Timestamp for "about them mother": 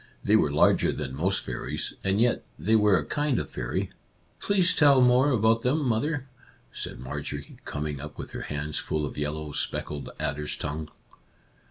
5.29-6.27